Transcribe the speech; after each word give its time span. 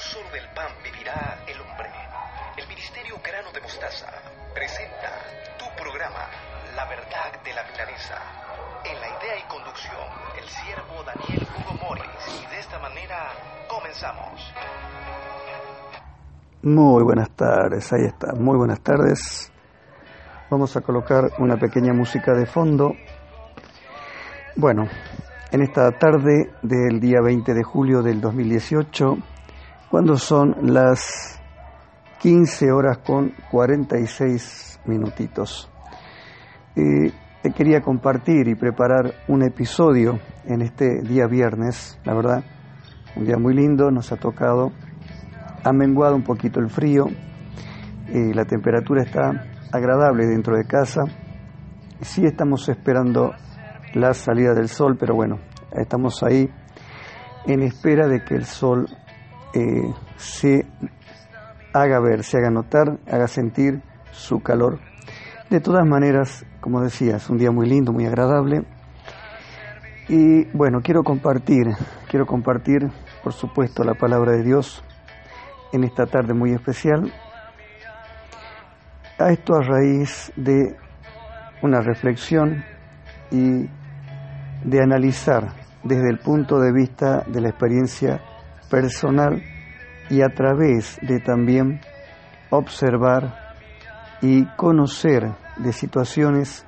solo 0.00 0.30
del 0.30 0.48
pan 0.54 0.72
vivirá 0.82 1.44
el 1.46 1.60
hombre. 1.60 1.90
El 2.56 2.66
Ministerio 2.68 3.20
Grano 3.22 3.52
de 3.52 3.60
Mostaza 3.60 4.08
presenta 4.54 5.12
tu 5.58 5.66
programa, 5.76 6.24
La 6.74 6.86
Verdad 6.86 7.42
de 7.44 7.52
la 7.52 7.64
Milanesa. 7.64 8.16
En 8.84 8.98
la 8.98 9.08
idea 9.08 9.36
y 9.38 9.48
conducción, 9.48 10.08
el 10.40 10.48
siervo 10.48 11.04
Daniel 11.04 11.46
Hugo 11.52 11.74
Morris. 11.84 12.42
Y 12.42 12.46
de 12.50 12.60
esta 12.60 12.78
manera, 12.78 13.32
comenzamos. 13.68 14.54
Muy 16.62 17.02
buenas 17.04 17.30
tardes, 17.30 17.92
ahí 17.92 18.06
está, 18.06 18.32
muy 18.32 18.56
buenas 18.56 18.80
tardes. 18.80 19.52
Vamos 20.50 20.76
a 20.76 20.80
colocar 20.80 21.30
una 21.38 21.58
pequeña 21.58 21.92
música 21.92 22.32
de 22.32 22.46
fondo. 22.46 22.94
Bueno, 24.56 24.88
en 25.52 25.62
esta 25.62 25.90
tarde 25.98 26.50
del 26.62 27.00
día 27.00 27.20
20 27.20 27.52
de 27.52 27.62
julio 27.62 28.02
del 28.02 28.20
2018, 28.20 29.18
cuando 29.90 30.16
son 30.16 30.72
las 30.72 31.42
15 32.20 32.70
horas 32.70 32.98
con 32.98 33.32
46 33.50 34.80
minutitos. 34.84 35.68
Eh, 36.76 37.12
te 37.42 37.50
quería 37.50 37.80
compartir 37.80 38.46
y 38.46 38.54
preparar 38.54 39.14
un 39.26 39.42
episodio 39.42 40.20
en 40.44 40.62
este 40.62 41.02
día 41.02 41.26
viernes, 41.26 41.98
la 42.04 42.14
verdad, 42.14 42.44
un 43.16 43.24
día 43.24 43.36
muy 43.36 43.52
lindo, 43.54 43.90
nos 43.90 44.12
ha 44.12 44.16
tocado, 44.16 44.70
ha 45.64 45.72
menguado 45.72 46.14
un 46.14 46.22
poquito 46.22 46.60
el 46.60 46.70
frío, 46.70 47.06
la 48.12 48.44
temperatura 48.44 49.02
está 49.02 49.44
agradable 49.72 50.26
dentro 50.26 50.56
de 50.56 50.64
casa, 50.64 51.02
sí 52.00 52.24
estamos 52.24 52.68
esperando 52.68 53.32
la 53.94 54.12
salida 54.14 54.52
del 54.52 54.68
sol, 54.68 54.96
pero 54.98 55.14
bueno, 55.14 55.38
estamos 55.72 56.22
ahí 56.22 56.48
en 57.46 57.62
espera 57.62 58.06
de 58.06 58.22
que 58.22 58.34
el 58.34 58.44
sol 58.44 58.86
eh, 59.54 59.92
se 60.16 60.66
haga 61.72 62.00
ver, 62.00 62.24
se 62.24 62.38
haga 62.38 62.50
notar, 62.50 62.98
haga 63.10 63.28
sentir 63.28 63.82
su 64.12 64.40
calor. 64.40 64.78
De 65.48 65.60
todas 65.60 65.86
maneras, 65.86 66.44
como 66.60 66.80
decía, 66.80 67.16
es 67.16 67.28
un 67.28 67.38
día 67.38 67.50
muy 67.50 67.68
lindo, 67.68 67.92
muy 67.92 68.06
agradable. 68.06 68.64
Y 70.08 70.44
bueno, 70.56 70.80
quiero 70.82 71.02
compartir, 71.02 71.66
quiero 72.08 72.26
compartir, 72.26 72.88
por 73.22 73.32
supuesto, 73.32 73.84
la 73.84 73.94
palabra 73.94 74.32
de 74.32 74.42
Dios 74.42 74.84
en 75.72 75.84
esta 75.84 76.06
tarde 76.06 76.34
muy 76.34 76.52
especial. 76.52 77.12
A 79.18 79.30
esto 79.30 79.54
a 79.54 79.62
raíz 79.62 80.32
de 80.36 80.76
una 81.62 81.80
reflexión 81.80 82.64
y 83.30 83.68
de 84.64 84.82
analizar 84.82 85.52
desde 85.84 86.10
el 86.10 86.18
punto 86.18 86.58
de 86.58 86.72
vista 86.72 87.24
de 87.26 87.40
la 87.40 87.50
experiencia 87.50 88.20
personal 88.70 89.42
y 90.08 90.22
a 90.22 90.28
través 90.28 90.98
de 91.02 91.20
también 91.20 91.80
observar 92.50 93.54
y 94.22 94.44
conocer 94.56 95.32
de 95.56 95.72
situaciones 95.72 96.64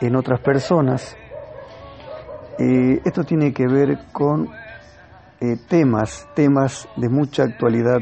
en 0.00 0.16
otras 0.16 0.40
personas. 0.40 1.16
Eh, 2.58 3.00
esto 3.04 3.24
tiene 3.24 3.52
que 3.52 3.66
ver 3.66 3.98
con 4.12 4.48
eh, 5.40 5.56
temas, 5.68 6.28
temas 6.34 6.88
de 6.96 7.08
mucha 7.08 7.44
actualidad 7.44 7.98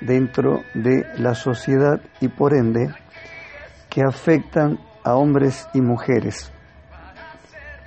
dentro 0.00 0.62
de 0.74 1.04
la 1.18 1.34
sociedad 1.34 2.00
y 2.20 2.28
por 2.28 2.54
ende 2.54 2.88
que 3.88 4.02
afectan 4.02 4.78
a 5.04 5.14
hombres 5.14 5.68
y 5.74 5.80
mujeres 5.80 6.52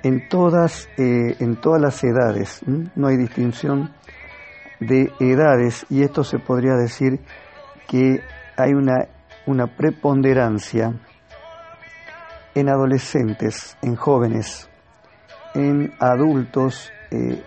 en 0.04 0.28
todas, 0.28 0.88
eh, 0.98 1.34
en 1.40 1.56
todas 1.56 1.80
las 1.80 2.04
edades, 2.04 2.60
no 2.66 3.08
hay 3.08 3.16
distinción 3.16 3.90
de 4.80 5.12
edades 5.20 5.86
y 5.90 6.02
esto 6.02 6.24
se 6.24 6.38
podría 6.38 6.74
decir 6.74 7.20
que 7.88 8.20
hay 8.56 8.72
una, 8.72 9.08
una 9.46 9.66
preponderancia 9.66 10.94
en 12.54 12.68
adolescentes, 12.68 13.76
en 13.82 13.96
jóvenes, 13.96 14.68
en 15.54 15.92
adultos, 15.98 16.92
eh, 17.10 17.42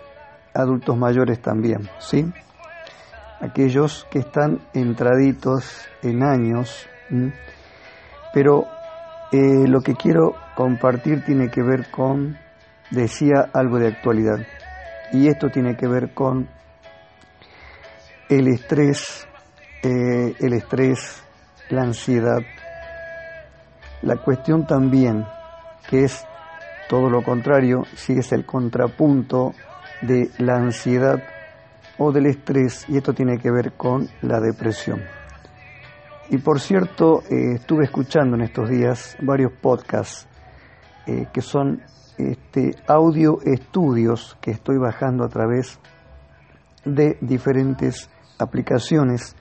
adultos 0.53 0.97
mayores 0.97 1.41
también, 1.41 1.89
¿sí? 1.99 2.31
Aquellos 3.39 4.07
que 4.09 4.19
están 4.19 4.59
entraditos 4.73 5.87
en 6.01 6.23
años, 6.23 6.87
pero 8.33 8.65
eh, 9.31 9.67
lo 9.67 9.81
que 9.81 9.93
quiero 9.93 10.35
compartir 10.55 11.23
tiene 11.23 11.49
que 11.49 11.61
ver 11.61 11.89
con 11.91 12.37
decía 12.91 13.49
algo 13.53 13.77
de 13.77 13.87
actualidad. 13.87 14.39
Y 15.11 15.27
esto 15.27 15.49
tiene 15.49 15.75
que 15.75 15.87
ver 15.87 16.13
con 16.13 16.49
el 18.29 18.47
estrés, 18.47 19.27
eh, 19.83 20.35
el 20.39 20.53
estrés, 20.53 21.23
la 21.69 21.83
ansiedad. 21.83 22.39
La 24.01 24.17
cuestión 24.17 24.67
también, 24.67 25.25
que 25.89 26.03
es 26.03 26.25
todo 26.89 27.09
lo 27.09 27.23
contrario, 27.23 27.83
si 27.95 28.13
es 28.13 28.31
el 28.31 28.45
contrapunto 28.45 29.53
de 30.01 30.29
la 30.39 30.55
ansiedad 30.55 31.23
o 31.97 32.11
del 32.11 32.27
estrés, 32.27 32.85
y 32.87 32.97
esto 32.97 33.13
tiene 33.13 33.37
que 33.37 33.49
ver 33.49 33.73
con 33.73 34.07
la 34.21 34.39
depresión. 34.39 35.01
Y 36.29 36.37
por 36.37 36.59
cierto, 36.59 37.23
eh, 37.29 37.55
estuve 37.55 37.85
escuchando 37.85 38.35
en 38.35 38.41
estos 38.41 38.69
días 38.69 39.15
varios 39.21 39.53
podcasts 39.53 40.27
eh, 41.05 41.27
que 41.33 41.41
son 41.41 41.81
este, 42.17 42.75
audio 42.87 43.39
estudios 43.45 44.37
que 44.41 44.51
estoy 44.51 44.77
bajando 44.77 45.23
a 45.23 45.29
través 45.29 45.79
de 46.83 47.17
diferentes 47.21 48.09
aplicaciones. 48.39 49.35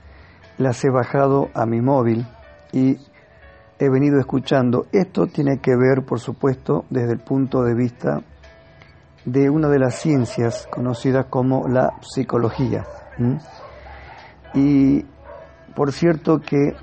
Las 0.57 0.83
he 0.83 0.89
bajado 0.89 1.49
a 1.53 1.65
mi 1.65 1.81
móvil 1.81 2.27
y 2.71 2.97
he 3.79 3.89
venido 3.89 4.19
escuchando. 4.19 4.87
Esto 4.91 5.27
tiene 5.27 5.59
que 5.59 5.75
ver, 5.75 6.03
por 6.05 6.19
supuesto, 6.19 6.85
desde 6.89 7.13
el 7.13 7.19
punto 7.19 7.63
de 7.63 7.75
vista 7.75 8.21
de 9.25 9.49
una 9.49 9.67
de 9.67 9.79
las 9.79 9.95
ciencias 9.95 10.67
conocidas 10.71 11.25
como 11.29 11.67
la 11.67 11.93
psicología. 12.01 12.85
Y 14.53 15.05
por 15.75 15.91
cierto 15.91 16.39
que 16.39 16.75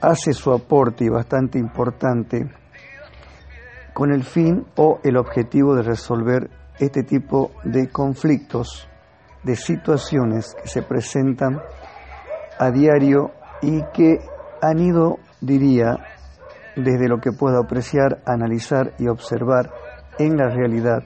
hace 0.00 0.32
su 0.32 0.52
aporte 0.52 1.08
bastante 1.10 1.58
importante 1.58 2.50
con 3.92 4.12
el 4.12 4.24
fin 4.24 4.66
o 4.76 5.00
el 5.04 5.16
objetivo 5.16 5.74
de 5.76 5.82
resolver 5.82 6.50
este 6.78 7.02
tipo 7.02 7.52
de 7.64 7.88
conflictos, 7.88 8.88
de 9.42 9.56
situaciones 9.56 10.54
que 10.60 10.68
se 10.68 10.82
presentan 10.82 11.60
a 12.58 12.70
diario 12.70 13.32
y 13.62 13.82
que 13.92 14.18
han 14.60 14.78
ido, 14.78 15.18
diría, 15.40 15.96
desde 16.76 17.08
lo 17.08 17.18
que 17.20 17.32
puedo 17.32 17.58
apreciar, 17.58 18.22
analizar 18.26 18.92
y 18.98 19.08
observar 19.08 19.70
en 20.18 20.36
la 20.36 20.48
realidad, 20.48 21.02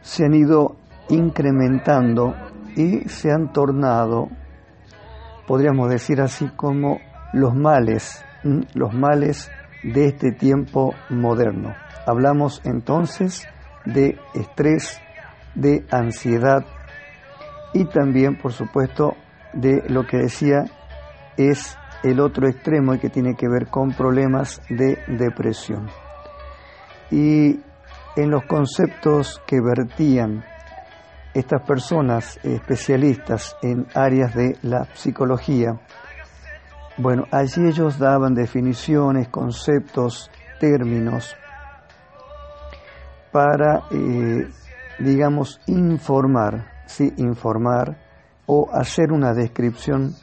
se 0.00 0.24
han 0.24 0.34
ido 0.34 0.76
incrementando 1.08 2.34
y 2.76 3.08
se 3.08 3.30
han 3.30 3.52
tornado, 3.52 4.28
podríamos 5.46 5.90
decir 5.90 6.20
así, 6.20 6.48
como 6.56 6.98
los 7.32 7.54
males, 7.54 8.24
los 8.74 8.92
males 8.94 9.50
de 9.82 10.06
este 10.06 10.32
tiempo 10.32 10.94
moderno. 11.10 11.74
Hablamos 12.06 12.60
entonces 12.64 13.46
de 13.84 14.18
estrés, 14.34 15.00
de 15.54 15.84
ansiedad 15.90 16.64
y 17.72 17.84
también, 17.86 18.36
por 18.38 18.52
supuesto, 18.52 19.16
de 19.52 19.82
lo 19.88 20.06
que 20.06 20.18
decía 20.18 20.64
es 21.36 21.76
el 22.02 22.20
otro 22.20 22.48
extremo 22.48 22.94
y 22.94 22.98
que 22.98 23.08
tiene 23.10 23.34
que 23.34 23.48
ver 23.48 23.68
con 23.68 23.92
problemas 23.92 24.60
de 24.68 24.98
depresión. 25.08 25.88
Y 27.10 27.60
en 28.16 28.30
los 28.30 28.44
conceptos 28.44 29.40
que 29.46 29.60
vertían 29.60 30.44
estas 31.32 31.62
personas 31.66 32.38
especialistas 32.44 33.56
en 33.62 33.86
áreas 33.94 34.34
de 34.34 34.56
la 34.62 34.84
psicología, 34.94 35.80
bueno, 36.96 37.24
allí 37.32 37.66
ellos 37.66 37.98
daban 37.98 38.34
definiciones, 38.34 39.28
conceptos, 39.28 40.30
términos 40.60 41.36
para, 43.32 43.82
eh, 43.90 44.48
digamos, 44.98 45.60
informar, 45.66 46.72
sí, 46.86 47.12
informar 47.16 47.98
o 48.46 48.68
hacer 48.72 49.12
una 49.12 49.32
descripción 49.32 50.14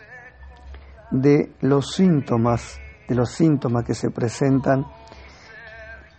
de 1.12 1.52
los 1.62 1.94
síntomas, 1.94 2.80
de 3.08 3.16
los 3.16 3.32
síntomas 3.32 3.84
que 3.86 3.94
se 3.94 4.10
presentan 4.10 4.86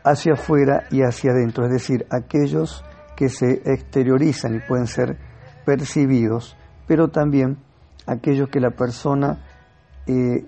hacia 0.04 0.34
afuera 0.34 0.84
y 0.90 1.02
hacia 1.02 1.31
adentro, 1.31 1.64
es 1.64 1.72
decir, 1.72 2.06
aquellos 2.10 2.84
que 3.16 3.28
se 3.28 3.62
exteriorizan 3.64 4.56
y 4.56 4.60
pueden 4.60 4.87
ser 4.87 5.19
percibidos, 5.64 6.56
pero 6.87 7.08
también 7.08 7.58
aquellos 8.06 8.48
que 8.48 8.60
la 8.60 8.70
persona 8.70 9.44
eh, 10.06 10.46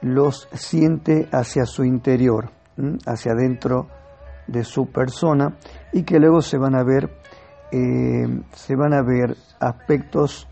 los 0.00 0.48
siente 0.52 1.28
hacia 1.32 1.64
su 1.66 1.84
interior, 1.84 2.52
hacia 3.06 3.32
adentro 3.32 3.88
de 4.48 4.64
su 4.64 4.86
persona 4.86 5.56
y 5.92 6.02
que 6.02 6.18
luego 6.18 6.40
se 6.40 6.58
van 6.58 6.74
a 6.74 6.82
ver, 6.82 7.10
eh, 7.70 8.42
se 8.52 8.74
van 8.74 8.92
a 8.92 9.02
ver 9.02 9.36
aspectos 9.60 10.48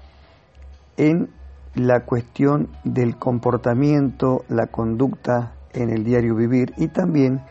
en 0.97 1.31
la 1.75 2.05
cuestión 2.05 2.69
del 2.85 3.17
comportamiento, 3.17 4.45
la 4.49 4.69
conducta 4.69 5.55
en 5.73 5.91
el 5.91 6.05
diario 6.05 6.35
vivir 6.35 6.73
y 6.77 6.89
también 6.89 7.43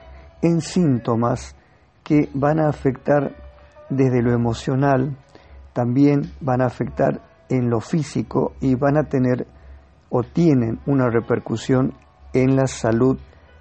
en 0.41 0.61
síntomas 0.61 1.55
que 2.03 2.29
van 2.33 2.59
a 2.59 2.69
afectar 2.69 3.35
desde 3.89 4.21
lo 4.21 4.33
emocional, 4.33 5.17
también 5.73 6.31
van 6.41 6.61
a 6.61 6.65
afectar 6.65 7.21
en 7.49 7.69
lo 7.69 7.79
físico 7.79 8.53
y 8.61 8.75
van 8.75 8.97
a 8.97 9.03
tener 9.03 9.47
o 10.09 10.23
tienen 10.23 10.79
una 10.85 11.09
repercusión 11.09 11.93
en 12.33 12.55
la 12.55 12.67
salud 12.67 13.17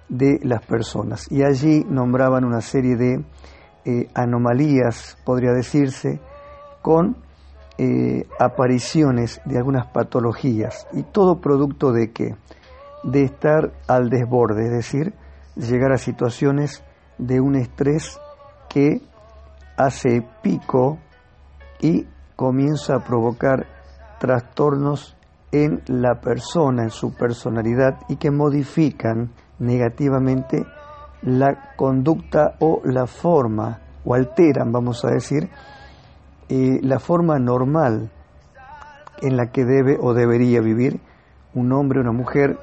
de 0.09 0.39
las 0.43 0.65
personas. 0.65 1.31
Y 1.31 1.43
allí 1.43 1.85
nombraban 1.89 2.45
una 2.45 2.61
serie 2.61 2.95
de 2.95 3.25
eh, 3.85 4.07
anomalías, 4.13 5.17
podría 5.25 5.51
decirse, 5.51 6.19
con 6.81 7.17
eh, 7.77 8.27
apariciones 8.39 9.41
de 9.45 9.57
algunas 9.57 9.87
patologías. 9.87 10.87
¿Y 10.93 11.03
todo 11.03 11.41
producto 11.41 11.91
de 11.91 12.11
qué? 12.11 12.35
De 13.03 13.23
estar 13.23 13.73
al 13.87 14.09
desborde, 14.09 14.65
es 14.65 14.71
decir, 14.71 15.13
llegar 15.55 15.91
a 15.91 15.97
situaciones 15.97 16.83
de 17.17 17.39
un 17.39 17.55
estrés 17.55 18.19
que 18.69 19.01
hace 19.77 20.25
pico 20.41 20.99
y 21.79 22.07
comienza 22.35 22.95
a 22.95 23.03
provocar 23.03 23.67
trastornos 24.19 25.15
en 25.51 25.81
la 25.87 26.19
persona, 26.19 26.83
en 26.83 26.89
su 26.89 27.13
personalidad 27.13 27.99
y 28.09 28.17
que 28.17 28.31
modifican 28.31 29.31
negativamente 29.59 30.65
la 31.21 31.73
conducta 31.75 32.55
o 32.59 32.81
la 32.83 33.07
forma, 33.07 33.79
o 34.03 34.13
alteran, 34.13 34.71
vamos 34.71 35.03
a 35.05 35.09
decir, 35.09 35.49
eh, 36.49 36.79
la 36.81 36.99
forma 36.99 37.39
normal 37.39 38.11
en 39.21 39.37
la 39.37 39.47
que 39.47 39.65
debe 39.65 39.97
o 39.99 40.13
debería 40.13 40.61
vivir 40.61 40.99
un 41.53 41.71
hombre 41.71 41.99
o 41.99 42.01
una 42.03 42.11
mujer 42.11 42.59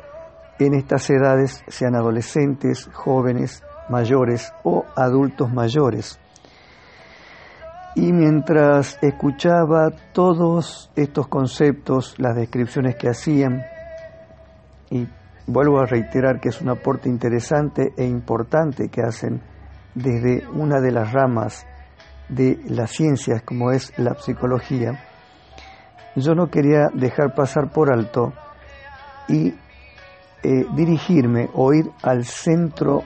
en 0.58 0.74
estas 0.74 1.10
edades, 1.10 1.64
sean 1.66 1.96
adolescentes, 1.96 2.88
jóvenes, 2.92 3.64
mayores 3.88 4.52
o 4.62 4.84
adultos 4.94 5.52
mayores. 5.52 6.20
Y 7.94 8.12
mientras 8.12 8.98
escuchaba 9.02 9.90
todos 10.12 10.90
estos 10.94 11.28
conceptos, 11.28 12.14
las 12.18 12.36
descripciones 12.36 12.96
que 12.96 13.08
hacían, 13.08 13.62
y 14.90 15.08
vuelvo 15.46 15.80
a 15.80 15.86
reiterar 15.86 16.40
que 16.40 16.48
es 16.48 16.60
un 16.60 16.68
aporte 16.68 17.08
interesante 17.08 17.92
e 17.96 18.04
importante 18.04 18.88
que 18.88 19.02
hacen 19.02 19.42
desde 19.94 20.46
una 20.48 20.80
de 20.80 20.92
las 20.92 21.12
ramas 21.12 21.66
de 22.28 22.58
las 22.66 22.90
ciencias 22.90 23.42
como 23.42 23.72
es 23.72 23.92
la 23.98 24.14
psicología, 24.14 25.04
yo 26.16 26.34
no 26.34 26.48
quería 26.48 26.88
dejar 26.94 27.34
pasar 27.34 27.70
por 27.70 27.92
alto 27.92 28.32
y 29.28 29.48
eh, 30.42 30.66
dirigirme 30.74 31.48
o 31.54 31.72
ir 31.72 31.90
al 32.02 32.24
centro 32.24 33.02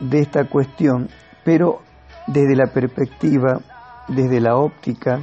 de 0.00 0.20
esta 0.20 0.48
cuestión, 0.48 1.08
pero 1.44 1.80
desde 2.26 2.56
la 2.56 2.66
perspectiva 2.66 3.60
desde 4.08 4.40
la 4.40 4.56
óptica 4.56 5.22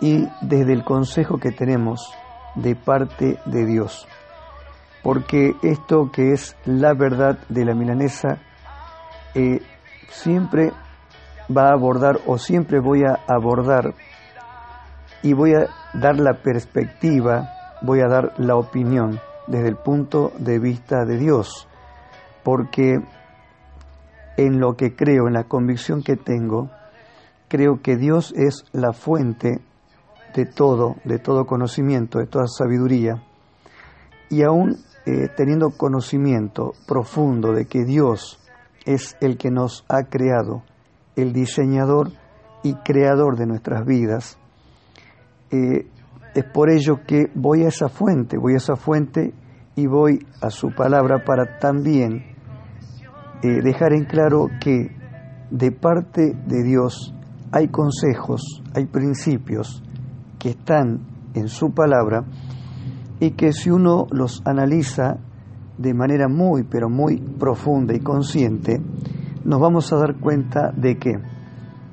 y 0.00 0.26
desde 0.40 0.72
el 0.72 0.84
consejo 0.84 1.38
que 1.38 1.52
tenemos 1.52 2.12
de 2.54 2.76
parte 2.76 3.38
de 3.46 3.66
Dios. 3.66 4.06
Porque 5.02 5.54
esto 5.62 6.10
que 6.12 6.32
es 6.32 6.56
la 6.64 6.94
verdad 6.94 7.38
de 7.48 7.64
la 7.64 7.74
milanesa 7.74 8.38
eh, 9.34 9.60
siempre 10.08 10.72
va 11.54 11.68
a 11.68 11.74
abordar 11.74 12.18
o 12.26 12.38
siempre 12.38 12.80
voy 12.80 13.02
a 13.04 13.18
abordar 13.28 13.94
y 15.22 15.32
voy 15.32 15.54
a 15.54 15.66
dar 15.94 16.18
la 16.18 16.34
perspectiva, 16.42 17.48
voy 17.82 18.00
a 18.00 18.08
dar 18.08 18.32
la 18.38 18.56
opinión 18.56 19.20
desde 19.46 19.68
el 19.68 19.76
punto 19.76 20.32
de 20.38 20.58
vista 20.58 21.04
de 21.04 21.18
Dios. 21.18 21.68
Porque 22.42 23.00
en 24.36 24.60
lo 24.60 24.76
que 24.76 24.94
creo, 24.94 25.26
en 25.26 25.34
la 25.34 25.44
convicción 25.44 26.02
que 26.02 26.16
tengo, 26.16 26.70
creo 27.48 27.80
que 27.82 27.96
Dios 27.96 28.32
es 28.36 28.64
la 28.72 28.92
fuente 28.92 29.60
de 30.34 30.44
todo, 30.44 30.96
de 31.04 31.18
todo 31.18 31.46
conocimiento, 31.46 32.18
de 32.18 32.26
toda 32.26 32.46
sabiduría. 32.46 33.22
Y 34.28 34.42
aún 34.42 34.76
eh, 35.06 35.28
teniendo 35.36 35.70
conocimiento 35.70 36.72
profundo 36.86 37.52
de 37.52 37.66
que 37.66 37.84
Dios 37.84 38.40
es 38.84 39.16
el 39.20 39.36
que 39.36 39.50
nos 39.50 39.84
ha 39.88 40.04
creado, 40.04 40.62
el 41.14 41.32
diseñador 41.32 42.10
y 42.62 42.74
creador 42.74 43.36
de 43.36 43.46
nuestras 43.46 43.84
vidas, 43.86 44.38
eh, 45.50 45.86
es 46.34 46.44
por 46.52 46.70
ello 46.70 47.00
que 47.06 47.30
voy 47.34 47.62
a 47.64 47.68
esa 47.68 47.88
fuente, 47.88 48.36
voy 48.36 48.54
a 48.54 48.56
esa 48.56 48.76
fuente 48.76 49.32
y 49.76 49.86
voy 49.86 50.26
a 50.42 50.50
su 50.50 50.70
palabra 50.74 51.24
para 51.24 51.58
también 51.58 52.36
eh, 53.42 53.62
dejar 53.62 53.92
en 53.92 54.04
claro 54.06 54.48
que 54.60 54.90
de 55.50 55.70
parte 55.70 56.34
de 56.46 56.62
Dios 56.62 57.14
hay 57.52 57.68
consejos, 57.68 58.42
hay 58.74 58.86
principios 58.86 59.82
que 60.38 60.50
están 60.50 61.06
en 61.34 61.48
su 61.48 61.72
palabra 61.72 62.24
y 63.20 63.32
que 63.32 63.52
si 63.52 63.70
uno 63.70 64.06
los 64.10 64.42
analiza 64.44 65.18
de 65.78 65.94
manera 65.94 66.28
muy, 66.28 66.64
pero 66.64 66.88
muy 66.88 67.18
profunda 67.18 67.94
y 67.94 68.00
consciente, 68.00 68.80
nos 69.44 69.60
vamos 69.60 69.92
a 69.92 69.96
dar 69.96 70.16
cuenta 70.18 70.72
de 70.76 70.98
que, 70.98 71.18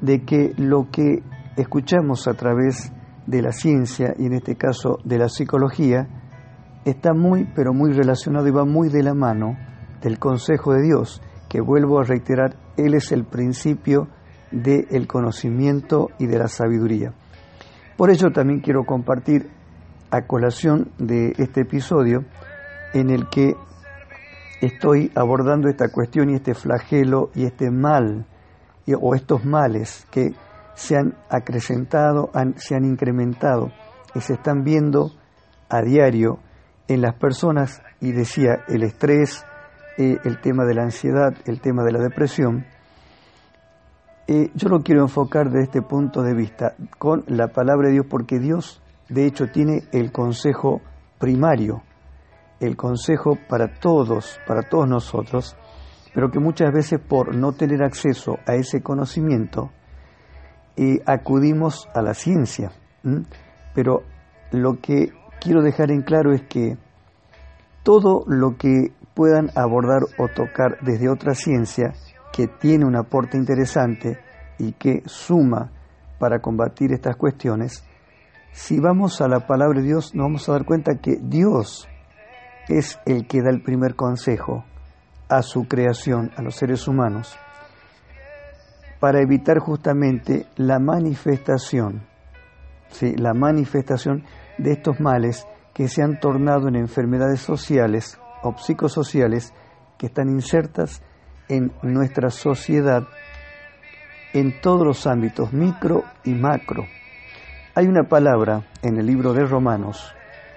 de 0.02 0.24
que 0.24 0.54
lo 0.58 0.90
que 0.92 1.24
escuchamos 1.56 2.28
a 2.28 2.34
través 2.34 2.92
de 3.28 3.42
la 3.42 3.52
ciencia 3.52 4.14
y 4.18 4.25
en 4.25 4.34
este 4.34 4.56
caso 4.56 5.00
de 5.04 5.18
la 5.18 5.30
psicología 5.30 6.08
está 6.86 7.14
muy, 7.14 7.46
pero 7.56 7.74
muy 7.74 7.94
relacionado 7.94 8.48
y 8.48 8.52
va 8.52 8.66
muy 8.66 8.90
de 8.90 9.04
la 9.04 9.14
mano 9.14 9.58
del 10.02 10.19
consejo 10.19 10.74
de 10.74 10.84
Dios, 10.84 11.22
que 11.50 11.62
vuelvo 11.62 12.00
a 12.00 12.04
reiterar, 12.04 12.58
Él 12.76 12.94
es 12.94 13.12
el 13.12 13.24
principio 13.24 14.10
del 14.52 15.08
conocimiento 15.08 16.10
y 16.19 16.28
de 16.28 16.38
la 16.38 16.48
sabiduría. 16.48 17.14
Por 17.96 18.10
ello 18.10 18.31
también 18.31 18.60
quiero 18.60 18.84
compartir 18.84 19.50
a 20.13 20.27
colación 20.27 20.92
de 21.00 21.33
este 21.39 21.62
episodio 21.62 22.24
en 22.94 23.10
el 23.10 23.30
que 23.30 23.56
estoy 24.62 25.12
abordando 25.15 25.69
esta 25.69 25.89
cuestión 25.92 26.30
y 26.30 26.36
este 26.36 26.54
flagelo 26.54 27.31
y 27.33 27.45
este 27.45 27.71
mal 27.71 28.27
o 29.01 29.15
estos 29.15 29.44
males 29.44 30.06
que 30.12 30.36
se 30.75 30.98
han 30.98 31.15
acrecentado, 31.31 32.30
se 32.57 32.75
han 32.75 32.86
incrementado 32.86 33.71
y 34.14 34.21
se 34.21 34.33
están 34.33 34.64
viendo 34.64 35.09
a 35.68 35.81
diario 35.81 36.38
en 36.88 37.02
las 37.02 37.16
personas 37.16 37.81
y 37.99 38.11
decía 38.11 38.66
el 38.68 38.83
estrés, 38.83 39.44
eh, 39.97 40.18
el 40.26 40.40
tema 40.42 40.64
de 40.66 40.76
la 40.76 40.83
ansiedad, 40.83 41.33
el 41.45 41.59
tema 41.59 41.83
de 41.83 41.92
la 41.92 41.99
depresión, 41.99 42.68
eh, 44.28 44.52
yo 44.54 44.69
lo 44.69 44.81
quiero 44.81 45.02
enfocar 45.02 45.49
de 45.49 45.64
este 45.64 45.81
punto 45.81 46.21
de 46.21 46.35
vista 46.35 46.76
con 46.99 47.23
la 47.26 47.47
palabra 47.47 47.88
de 47.88 47.94
Dios, 47.94 48.06
porque 48.07 48.38
Dios, 48.38 48.82
de 49.10 49.26
hecho, 49.26 49.48
tiene 49.48 49.83
el 49.92 50.12
consejo 50.12 50.81
primario, 51.19 51.83
el 52.60 52.76
consejo 52.76 53.38
para 53.50 53.80
todos, 53.80 54.40
para 54.48 54.64
todos 54.64 54.88
nosotros, 54.88 55.57
pero 56.14 56.30
que 56.30 56.40
muchas 56.40 56.72
veces 56.72 57.00
por 57.00 57.36
no 57.36 57.54
tener 57.54 57.83
acceso 57.83 58.38
a 58.45 58.56
ese 58.56 58.81
conocimiento, 58.81 59.72
eh, 60.76 61.00
acudimos 61.06 61.88
a 61.94 62.02
la 62.02 62.14
ciencia. 62.14 62.72
Pero 63.74 64.04
lo 64.52 64.80
que 64.80 65.12
quiero 65.42 65.62
dejar 65.62 65.92
en 65.92 66.02
claro 66.02 66.33
es 66.33 66.44
que 66.44 66.78
todo 67.83 68.24
lo 68.28 68.57
que 68.57 68.94
puedan 69.14 69.50
abordar 69.56 70.04
o 70.18 70.28
tocar 70.28 70.78
desde 70.81 71.10
otra 71.10 71.36
ciencia 71.36 71.94
que 72.31 72.48
tiene 72.48 72.86
un 72.86 72.95
aporte 72.95 73.38
interesante 73.38 74.19
y 74.57 74.74
que 74.74 75.04
suma 75.06 75.72
para 76.18 76.40
combatir 76.40 76.94
estas 76.94 77.16
cuestiones, 77.16 77.83
si 78.54 78.80
vamos 78.80 79.19
a 79.19 79.28
la 79.28 79.48
palabra 79.48 79.81
de 79.81 79.88
Dios 79.88 80.14
nos 80.14 80.26
vamos 80.26 80.48
a 80.48 80.54
dar 80.54 80.64
cuenta 80.64 81.00
que 81.02 81.18
Dios 81.19 81.90
es 82.69 83.00
el 83.06 83.28
que 83.28 83.42
da 83.42 83.50
el 83.50 83.64
primer 83.64 83.95
consejo 83.95 84.64
a 85.28 85.42
su 85.42 85.68
creación, 85.68 86.31
a 86.38 86.44
los 86.44 86.56
seres 86.56 86.88
humanos, 86.88 87.36
para 89.00 89.22
evitar 89.22 89.57
justamente 89.57 90.45
la 90.56 90.80
manifestación, 90.80 92.06
¿sí? 92.90 93.16
la 93.16 93.33
manifestación 93.33 94.24
de 94.60 94.74
estos 94.74 95.00
males 95.00 95.48
que 95.74 95.88
se 95.88 96.04
han 96.04 96.19
tornado 96.19 96.68
en 96.68 96.76
enfermedades 96.76 97.42
sociales 97.42 98.19
o 98.44 98.56
psicosociales 98.56 99.52
que 99.98 100.06
están 100.06 100.30
insertas 100.30 101.02
en 101.50 101.74
nuestra 101.81 102.30
sociedad 102.30 103.04
en 104.33 104.62
todos 104.62 104.86
los 104.86 105.07
ámbitos, 105.07 105.52
micro 105.54 106.04
y 106.24 106.33
macro. 106.33 106.86
Hay 107.75 107.87
una 107.87 108.03
palabra 108.03 108.68
en 108.83 108.99
el 108.99 109.07
libro 109.07 109.33
de 109.33 109.45
Romanos 109.45 110.13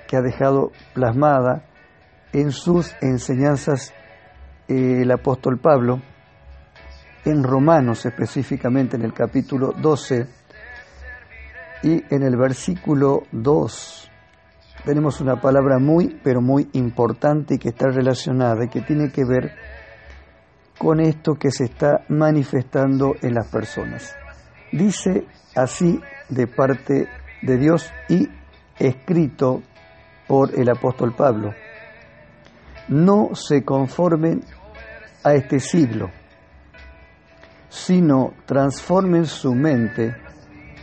que 0.06 0.18
ha 0.18 0.20
dejado 0.20 0.72
plasmada 0.92 1.64
en 2.34 2.52
sus 2.52 2.94
enseñanzas 3.00 3.94
eh, 4.68 5.00
el 5.00 5.10
apóstol 5.10 5.58
Pablo, 5.58 6.02
en 7.24 7.42
Romanos 7.42 8.04
específicamente 8.04 8.96
en 8.96 9.02
el 9.02 9.14
capítulo 9.14 9.72
12 9.72 10.26
y 11.84 12.14
en 12.14 12.22
el 12.22 12.36
versículo 12.36 13.22
2, 13.32 14.10
tenemos 14.84 15.18
una 15.22 15.40
palabra 15.40 15.78
muy, 15.78 16.20
pero 16.22 16.42
muy 16.42 16.68
importante 16.74 17.54
y 17.54 17.58
que 17.58 17.70
está 17.70 17.88
relacionada 17.88 18.66
y 18.66 18.68
que 18.68 18.82
tiene 18.82 19.10
que 19.10 19.24
ver 19.24 19.52
con 20.76 21.00
esto 21.00 21.36
que 21.36 21.50
se 21.50 21.64
está 21.64 22.04
manifestando 22.10 23.14
en 23.22 23.34
las 23.34 23.48
personas. 23.48 24.14
Dice 24.70 25.26
así 25.54 25.98
de 26.28 26.46
parte 26.46 27.08
de 27.42 27.58
Dios 27.58 27.92
y 28.08 28.28
escrito 28.78 29.62
por 30.26 30.58
el 30.58 30.68
apóstol 30.68 31.14
Pablo. 31.14 31.54
No 32.88 33.34
se 33.34 33.64
conformen 33.64 34.42
a 35.24 35.34
este 35.34 35.60
siglo, 35.60 36.10
sino 37.68 38.34
transformen 38.46 39.26
su 39.26 39.54
mente, 39.54 40.14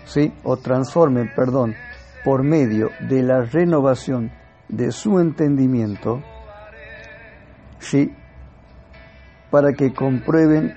¿sí? 0.06 0.34
o 0.44 0.58
transformen, 0.58 1.32
perdón, 1.36 1.76
por 2.24 2.44
medio 2.44 2.90
de 3.02 3.24
la 3.24 3.42
renovación 3.42 4.32
de 4.68 4.92
su 4.92 5.20
entendimiento, 5.20 6.22
¿sí? 7.80 8.14
para 9.50 9.74
que 9.74 9.94
comprueben 9.94 10.76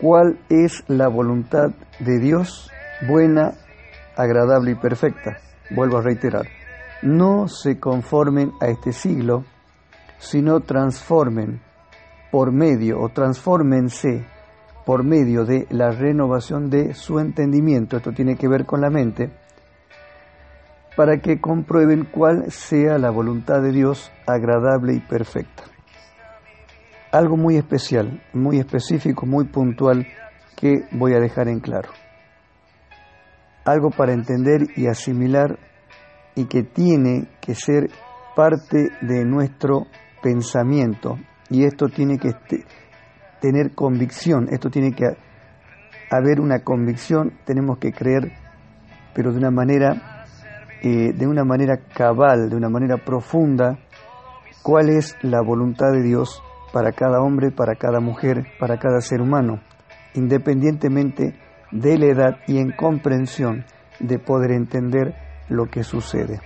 cuál 0.00 0.38
es 0.48 0.82
la 0.88 1.08
voluntad 1.08 1.70
de 2.00 2.18
Dios, 2.18 2.70
buena, 3.06 3.52
agradable 4.16 4.72
y 4.72 4.74
perfecta. 4.74 5.38
Vuelvo 5.70 5.98
a 5.98 6.02
reiterar, 6.02 6.46
no 7.02 7.48
se 7.48 7.78
conformen 7.78 8.52
a 8.60 8.66
este 8.66 8.92
siglo, 8.92 9.44
sino 10.18 10.60
transformen 10.60 11.60
por 12.30 12.52
medio 12.52 13.00
o 13.00 13.08
transfórmense 13.08 14.24
por 14.84 15.04
medio 15.04 15.44
de 15.44 15.66
la 15.70 15.90
renovación 15.90 16.70
de 16.70 16.94
su 16.94 17.18
entendimiento, 17.20 17.96
esto 17.96 18.12
tiene 18.12 18.36
que 18.36 18.48
ver 18.48 18.66
con 18.66 18.80
la 18.80 18.90
mente, 18.90 19.30
para 20.96 21.18
que 21.18 21.40
comprueben 21.40 22.04
cuál 22.04 22.50
sea 22.50 22.98
la 22.98 23.10
voluntad 23.10 23.62
de 23.62 23.72
Dios 23.72 24.10
agradable 24.26 24.94
y 24.94 25.00
perfecta. 25.00 25.64
Algo 27.12 27.36
muy 27.36 27.56
especial, 27.56 28.22
muy 28.32 28.58
específico, 28.58 29.26
muy 29.26 29.44
puntual 29.44 30.06
que 30.56 30.86
voy 30.92 31.14
a 31.14 31.20
dejar 31.20 31.48
en 31.48 31.60
claro. 31.60 31.90
Algo 33.64 33.90
para 33.90 34.12
entender 34.12 34.62
y 34.76 34.86
asimilar 34.86 35.58
y 36.34 36.46
que 36.46 36.62
tiene 36.62 37.28
que 37.40 37.54
ser 37.54 37.90
parte 38.34 38.90
de 39.02 39.24
nuestro 39.24 39.86
pensamiento. 40.22 41.18
Y 41.50 41.64
esto 41.64 41.88
tiene 41.88 42.18
que 42.18 42.32
tener 43.40 43.74
convicción, 43.74 44.48
esto 44.50 44.70
tiene 44.70 44.92
que 44.92 45.04
haber 46.10 46.40
una 46.40 46.60
convicción, 46.60 47.32
tenemos 47.44 47.78
que 47.78 47.92
creer, 47.92 48.32
pero 49.14 49.32
de 49.32 49.38
una 49.38 49.50
manera, 49.50 50.24
eh, 50.82 51.12
de 51.12 51.26
una 51.26 51.44
manera 51.44 51.76
cabal, 51.94 52.48
de 52.48 52.56
una 52.56 52.68
manera 52.68 52.96
profunda, 52.98 53.78
cuál 54.62 54.90
es 54.90 55.16
la 55.22 55.42
voluntad 55.42 55.90
de 55.92 56.02
Dios 56.02 56.42
para 56.72 56.92
cada 56.92 57.20
hombre, 57.20 57.50
para 57.50 57.74
cada 57.74 58.00
mujer, 58.00 58.46
para 58.58 58.78
cada 58.78 59.00
ser 59.00 59.20
humano, 59.20 59.60
independientemente 60.14 61.34
de 61.72 61.98
la 61.98 62.06
edad 62.06 62.38
y 62.46 62.58
en 62.58 62.70
comprensión 62.70 63.64
de 63.98 64.18
poder 64.18 64.52
entender 64.52 65.14
lo 65.48 65.66
que 65.66 65.82
sucede. 65.82 66.40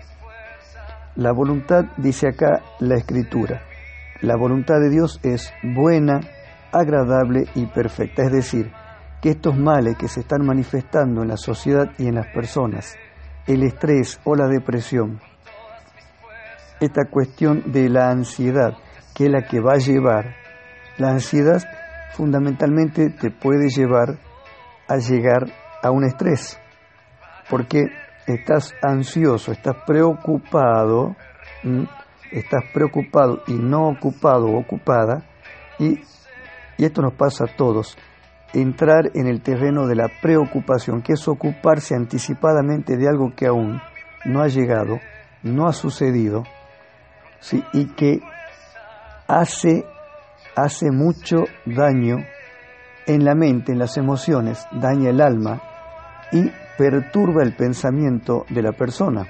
La 1.17 1.33
voluntad, 1.33 1.85
dice 1.97 2.29
acá 2.29 2.63
la 2.81 2.97
escritura, 2.97 3.63
la 4.21 4.37
voluntad 4.37 4.81
de 4.81 4.91
Dios 4.91 5.21
es 5.23 5.53
buena, 5.63 6.21
agradable 6.73 7.47
y 7.55 7.67
perfecta. 7.67 8.23
Es 8.25 8.33
decir, 8.33 8.73
que 9.21 9.31
estos 9.31 9.57
males 9.57 9.97
que 9.97 10.09
se 10.09 10.21
están 10.21 10.45
manifestando 10.45 11.23
en 11.23 11.29
la 11.29 11.37
sociedad 11.37 11.91
y 11.99 12.07
en 12.07 12.15
las 12.17 12.27
personas, 12.29 12.97
el 13.47 13.63
estrés 13.63 14.21
o 14.25 14.35
la 14.35 14.49
depresión, 14.49 15.21
esta 16.81 17.07
cuestión 17.07 17.73
de 17.73 17.89
la 17.89 18.11
ansiedad, 18.11 18.75
que 19.15 19.27
es 19.27 19.31
la 19.31 19.47
que 19.47 19.61
va 19.61 19.75
a 19.75 19.79
llevar, 19.79 20.35
la 20.99 21.11
ansiedad 21.11 21.63
fundamentalmente 22.13 23.11
te 23.11 23.31
puede 23.31 23.69
llevar 23.69 24.19
a 24.89 24.97
llegar 24.97 25.47
a 25.83 25.91
un 25.91 26.05
estrés, 26.05 26.59
porque 27.51 27.87
estás 28.27 28.75
ansioso, 28.83 29.53
estás 29.53 29.77
preocupado, 29.87 31.17
estás 32.33 32.65
preocupado 32.73 33.43
y 33.47 33.55
no 33.55 33.89
ocupado 33.89 34.47
ocupada, 34.49 35.23
y 35.79 36.01
y 36.79 36.85
esto 36.85 37.03
nos 37.03 37.15
pasa 37.15 37.45
a 37.45 37.57
todos, 37.57 37.97
entrar 38.53 39.11
en 39.15 39.27
el 39.27 39.41
terreno 39.41 39.87
de 39.87 39.97
la 39.97 40.09
preocupación, 40.21 41.03
que 41.03 41.15
es 41.15 41.27
ocuparse 41.27 41.95
anticipadamente 41.95 42.97
de 42.97 43.09
algo 43.09 43.35
que 43.35 43.47
aún 43.47 43.81
no 44.25 44.43
ha 44.43 44.49
llegado, 44.49 45.01
no 45.43 45.67
ha 45.67 45.73
sucedido, 45.73 46.45
¿sí? 47.41 47.65
y 47.73 47.87
que 47.95 48.21
hace, 49.27 49.85
hace 50.55 50.91
mucho 50.91 51.45
daño 51.65 52.19
en 53.07 53.25
la 53.25 53.35
mente, 53.35 53.73
en 53.73 53.79
las 53.79 53.97
emociones, 53.97 54.67
daña 54.73 55.11
el 55.11 55.21
alma 55.21 55.63
y 56.33 56.51
perturba 56.77 57.43
el 57.43 57.55
pensamiento 57.55 58.45
de 58.51 58.63
la 58.63 58.73
persona. 58.73 59.27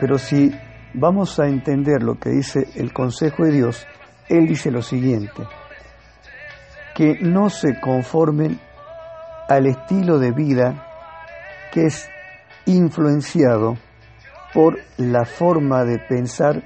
Pero 0.00 0.18
si 0.18 0.52
vamos 0.94 1.38
a 1.38 1.46
entender 1.46 2.02
lo 2.02 2.18
que 2.18 2.30
dice 2.30 2.66
el 2.74 2.92
consejo 2.92 3.44
de 3.44 3.52
Dios, 3.52 3.86
Él 4.28 4.46
dice 4.46 4.70
lo 4.70 4.82
siguiente, 4.82 5.42
que 6.94 7.18
no 7.20 7.50
se 7.50 7.80
conformen 7.80 8.58
al 9.48 9.66
estilo 9.66 10.18
de 10.18 10.32
vida 10.32 10.86
que 11.72 11.86
es 11.86 12.08
influenciado 12.66 13.76
por 14.52 14.78
la 14.96 15.24
forma 15.24 15.84
de 15.84 15.98
pensar 15.98 16.62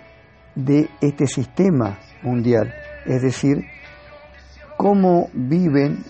de 0.54 0.88
este 1.00 1.26
sistema 1.26 1.98
mundial, 2.22 2.72
es 3.06 3.22
decir, 3.22 3.64
cómo 4.84 5.30
viven 5.32 6.04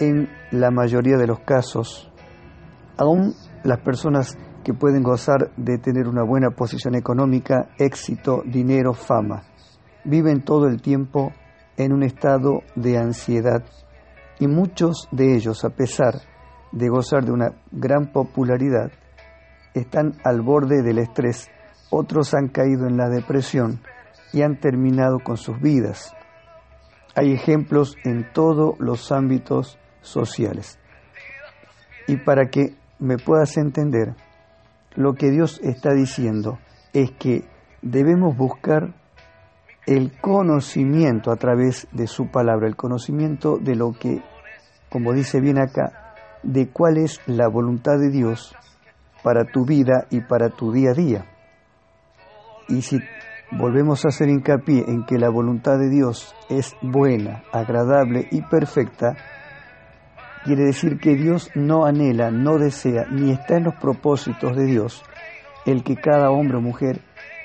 en 0.00 0.28
la 0.50 0.72
mayoría 0.72 1.16
de 1.16 1.28
los 1.28 1.38
casos, 1.38 2.10
aún 2.96 3.32
las 3.62 3.78
personas 3.78 4.36
que 4.64 4.74
pueden 4.74 5.04
gozar 5.04 5.52
de 5.56 5.78
tener 5.78 6.08
una 6.08 6.24
buena 6.24 6.50
posición 6.50 6.96
económica, 6.96 7.68
éxito, 7.78 8.42
dinero, 8.44 8.92
fama, 8.92 9.44
viven 10.04 10.42
todo 10.42 10.66
el 10.66 10.82
tiempo 10.82 11.32
en 11.76 11.92
un 11.92 12.02
estado 12.02 12.62
de 12.74 12.98
ansiedad 12.98 13.62
y 14.40 14.48
muchos 14.48 15.08
de 15.12 15.36
ellos, 15.36 15.64
a 15.64 15.70
pesar 15.70 16.14
de 16.72 16.88
gozar 16.88 17.24
de 17.24 17.30
una 17.30 17.52
gran 17.70 18.10
popularidad, 18.10 18.90
están 19.74 20.14
al 20.24 20.42
borde 20.42 20.82
del 20.82 20.98
estrés, 20.98 21.48
otros 21.88 22.34
han 22.34 22.48
caído 22.48 22.88
en 22.88 22.96
la 22.96 23.08
depresión 23.08 23.78
y 24.32 24.42
han 24.42 24.58
terminado 24.58 25.20
con 25.20 25.36
sus 25.36 25.60
vidas. 25.60 26.17
Hay 27.14 27.32
ejemplos 27.32 27.96
en 28.04 28.32
todos 28.32 28.78
los 28.78 29.12
ámbitos 29.12 29.78
sociales. 30.02 30.78
Y 32.06 32.16
para 32.16 32.48
que 32.48 32.74
me 32.98 33.18
puedas 33.18 33.56
entender, 33.56 34.14
lo 34.94 35.14
que 35.14 35.30
Dios 35.30 35.60
está 35.62 35.92
diciendo 35.92 36.58
es 36.92 37.10
que 37.12 37.44
debemos 37.82 38.36
buscar 38.36 38.94
el 39.86 40.12
conocimiento 40.20 41.30
a 41.30 41.36
través 41.36 41.88
de 41.92 42.06
su 42.06 42.30
palabra, 42.30 42.66
el 42.66 42.76
conocimiento 42.76 43.58
de 43.58 43.74
lo 43.74 43.92
que, 43.92 44.22
como 44.90 45.12
dice 45.12 45.40
bien 45.40 45.58
acá, 45.58 46.14
de 46.42 46.68
cuál 46.68 46.98
es 46.98 47.20
la 47.26 47.48
voluntad 47.48 47.98
de 47.98 48.10
Dios 48.10 48.54
para 49.22 49.44
tu 49.44 49.64
vida 49.64 50.06
y 50.10 50.20
para 50.20 50.50
tu 50.50 50.72
día 50.72 50.90
a 50.90 50.94
día. 50.94 51.26
Y 52.68 52.82
si 52.82 52.98
volvemos 53.50 54.04
a 54.04 54.08
hacer 54.08 54.28
hincapié 54.28 54.84
en 54.88 55.04
que 55.04 55.18
la 55.18 55.30
voluntad 55.30 55.78
de 55.78 55.88
Dios 55.88 56.34
es 56.48 56.76
buena, 56.82 57.42
agradable 57.52 58.28
y 58.30 58.42
perfecta, 58.42 59.16
quiere 60.44 60.64
decir 60.64 60.98
que 60.98 61.14
Dios 61.14 61.50
no 61.54 61.86
anhela, 61.86 62.30
no 62.30 62.58
desea, 62.58 63.06
ni 63.10 63.32
está 63.32 63.56
en 63.56 63.64
los 63.64 63.74
propósitos 63.76 64.56
de 64.56 64.64
Dios 64.64 65.02
el 65.66 65.82
que 65.84 65.96
cada 65.96 66.30
hombre 66.30 66.56
o 66.56 66.60
mujer 66.60 67.00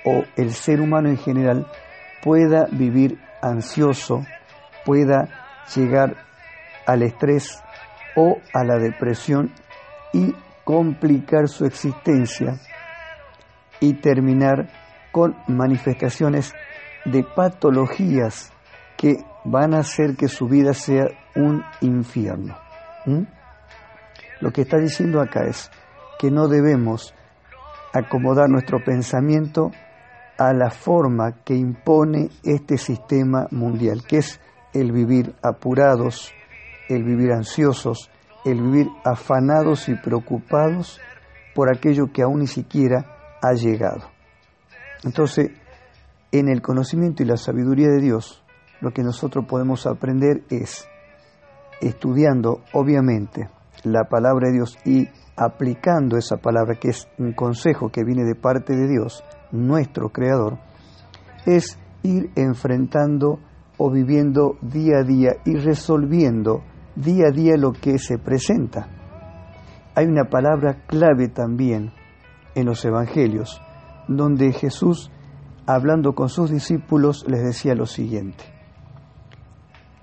o 0.05 0.23
el 0.37 0.51
ser 0.51 0.79
humano 0.79 1.09
en 1.09 1.17
general 1.17 1.67
pueda 2.21 2.67
vivir 2.71 3.19
ansioso, 3.41 4.23
pueda 4.85 5.27
llegar 5.75 6.15
al 6.85 7.03
estrés 7.03 7.61
o 8.15 8.37
a 8.53 8.63
la 8.63 8.77
depresión 8.77 9.51
y 10.13 10.33
complicar 10.63 11.49
su 11.49 11.65
existencia 11.65 12.55
y 13.79 13.95
terminar 13.95 14.69
con 15.13 15.37
manifestaciones 15.47 16.53
de 17.05 17.23
patologías 17.23 18.51
que 18.97 19.23
van 19.45 19.73
a 19.73 19.79
hacer 19.79 20.15
que 20.17 20.27
su 20.27 20.47
vida 20.47 20.73
sea 20.73 21.05
un 21.35 21.63
infierno. 21.81 22.57
¿Mm? 23.05 23.23
Lo 24.41 24.51
que 24.51 24.61
está 24.61 24.77
diciendo 24.77 25.21
acá 25.21 25.45
es 25.45 25.69
que 26.19 26.31
no 26.31 26.47
debemos 26.47 27.13
acomodar 27.93 28.49
nuestro 28.49 28.83
pensamiento 28.83 29.71
a 30.37 30.51
la 30.51 30.71
forma 30.71 31.43
que 31.43 31.53
impone 31.53 32.29
este 32.43 32.77
sistema 32.77 33.47
mundial, 33.51 34.03
que 34.07 34.17
es 34.17 34.41
el 34.73 34.91
vivir 34.91 35.35
apurados, 35.43 36.33
el 36.89 37.03
vivir 37.03 37.31
ansiosos, 37.31 38.09
el 38.45 38.61
vivir 38.61 38.87
afanados 39.05 39.87
y 39.89 39.95
preocupados 39.95 40.99
por 41.53 41.69
aquello 41.69 42.11
que 42.11 42.23
aún 42.23 42.39
ni 42.39 42.47
siquiera 42.47 43.37
ha 43.41 43.53
llegado. 43.53 44.13
Entonces, 45.03 45.51
en 46.31 46.49
el 46.49 46.61
conocimiento 46.61 47.23
y 47.23 47.25
la 47.25 47.37
sabiduría 47.37 47.89
de 47.89 48.01
Dios, 48.01 48.43
lo 48.81 48.91
que 48.91 49.03
nosotros 49.03 49.45
podemos 49.47 49.85
aprender 49.85 50.43
es, 50.49 50.87
estudiando 51.81 52.63
obviamente 52.73 53.49
la 53.83 54.05
palabra 54.05 54.47
de 54.47 54.53
Dios 54.53 54.77
y 54.85 55.07
aplicando 55.35 56.17
esa 56.17 56.37
palabra, 56.37 56.75
que 56.75 56.89
es 56.89 57.07
un 57.17 57.33
consejo 57.33 57.89
que 57.89 58.03
viene 58.03 58.23
de 58.23 58.35
parte 58.35 58.75
de 58.75 58.87
Dios, 58.87 59.23
nuestro 59.51 60.09
Creador, 60.09 60.59
es 61.45 61.77
ir 62.03 62.31
enfrentando 62.35 63.39
o 63.77 63.91
viviendo 63.91 64.57
día 64.61 64.99
a 64.99 65.03
día 65.03 65.31
y 65.45 65.55
resolviendo 65.55 66.63
día 66.95 67.27
a 67.29 67.31
día 67.31 67.57
lo 67.57 67.71
que 67.71 67.97
se 67.97 68.17
presenta. 68.17 68.87
Hay 69.95 70.05
una 70.05 70.25
palabra 70.25 70.85
clave 70.87 71.27
también 71.27 71.91
en 72.55 72.65
los 72.65 72.83
Evangelios, 72.85 73.61
donde 74.07 74.51
Jesús, 74.53 75.11
hablando 75.65 76.13
con 76.13 76.29
sus 76.29 76.49
discípulos, 76.49 77.25
les 77.27 77.43
decía 77.43 77.75
lo 77.75 77.85
siguiente, 77.85 78.43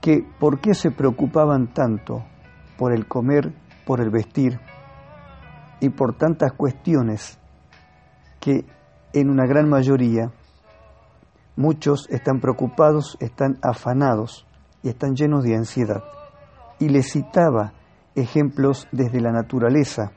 que 0.00 0.24
por 0.38 0.60
qué 0.60 0.74
se 0.74 0.90
preocupaban 0.90 1.72
tanto 1.72 2.24
por 2.78 2.92
el 2.92 3.06
comer, 3.06 3.52
por 3.86 4.00
el 4.00 4.10
vestir 4.10 4.60
y 5.80 5.90
por 5.90 6.16
tantas 6.16 6.52
cuestiones 6.52 7.38
que 8.40 8.64
en 9.12 9.30
una 9.30 9.46
gran 9.46 9.68
mayoría 9.68 10.32
muchos 11.56 12.08
están 12.10 12.40
preocupados, 12.40 13.16
están 13.20 13.58
afanados 13.62 14.46
y 14.82 14.88
están 14.88 15.14
llenos 15.14 15.44
de 15.44 15.56
ansiedad. 15.56 16.02
Y 16.78 16.88
les 16.88 17.12
citaba 17.12 17.74
ejemplos 18.14 18.88
desde 18.92 19.20
la 19.20 19.32
naturaleza. 19.32 20.12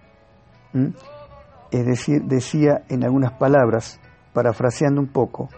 Es 1.74 1.88
decir, 1.88 2.22
decía 2.25 2.84
en 2.88 3.03
algunas 3.03 3.32
palabras, 3.34 4.00
parafraseando 4.32 5.01
un 5.01 5.08
poco, 5.08 5.50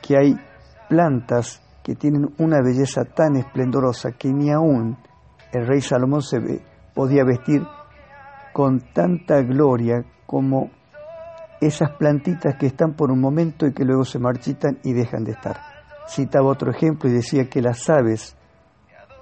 que 0.00 0.16
hay 0.16 0.36
plantas 0.88 1.60
que 1.82 1.96
tienen 1.96 2.32
una 2.38 2.62
belleza 2.62 3.02
tan 3.04 3.34
esplendorosa 3.34 4.12
que 4.12 4.32
ni 4.32 4.52
aún 4.52 4.96
el 5.52 5.66
rey 5.66 5.80
Salomón 5.80 6.22
se 6.22 6.38
podía 6.94 7.24
vestir 7.24 7.66
con 8.52 8.78
tanta 8.92 9.42
gloria 9.42 10.04
como 10.26 10.70
esas 11.60 11.90
plantitas 11.98 12.54
que 12.54 12.66
están 12.66 12.94
por 12.94 13.10
un 13.10 13.20
momento 13.20 13.66
y 13.66 13.72
que 13.72 13.84
luego 13.84 14.04
se 14.04 14.20
marchitan 14.20 14.78
y 14.84 14.92
dejan 14.92 15.24
de 15.24 15.32
estar. 15.32 15.56
Citaba 16.06 16.46
otro 16.46 16.70
ejemplo 16.70 17.10
y 17.10 17.14
decía 17.14 17.50
que 17.50 17.60
las 17.60 17.90
aves, 17.90 18.36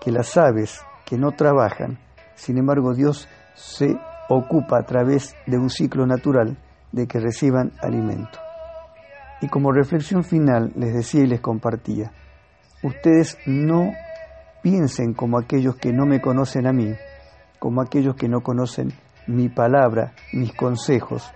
que 0.02 0.12
las 0.12 0.36
aves 0.36 0.82
que 1.06 1.16
no 1.16 1.32
trabajan, 1.32 1.98
sin 2.34 2.58
embargo 2.58 2.92
Dios 2.92 3.26
se 3.54 3.96
ocupa 4.28 4.78
a 4.78 4.82
través 4.84 5.34
de 5.46 5.58
un 5.58 5.70
ciclo 5.70 6.06
natural 6.06 6.56
de 6.92 7.06
que 7.06 7.20
reciban 7.20 7.72
alimento. 7.82 8.38
Y 9.40 9.48
como 9.48 9.72
reflexión 9.72 10.24
final 10.24 10.72
les 10.76 10.94
decía 10.94 11.22
y 11.22 11.26
les 11.26 11.40
compartía, 11.40 12.12
ustedes 12.82 13.36
no 13.46 13.92
piensen 14.62 15.12
como 15.12 15.38
aquellos 15.38 15.76
que 15.76 15.92
no 15.92 16.06
me 16.06 16.20
conocen 16.20 16.66
a 16.66 16.72
mí, 16.72 16.94
como 17.58 17.82
aquellos 17.82 18.16
que 18.16 18.28
no 18.28 18.40
conocen 18.40 18.92
mi 19.26 19.48
palabra, 19.48 20.12
mis 20.32 20.52
consejos, 20.54 21.30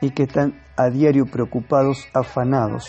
y 0.00 0.10
que 0.10 0.24
están 0.24 0.60
a 0.76 0.90
diario 0.90 1.26
preocupados, 1.26 2.06
afanados 2.14 2.88